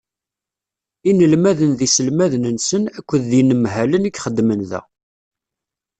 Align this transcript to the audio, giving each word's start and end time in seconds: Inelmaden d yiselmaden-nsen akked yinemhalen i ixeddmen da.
Inelmaden 1.09 1.71
d 1.77 1.79
yiselmaden-nsen 1.83 2.83
akked 2.97 3.25
yinemhalen 3.37 4.03
i 4.05 4.11
ixeddmen 4.11 4.61
da. 4.69 4.81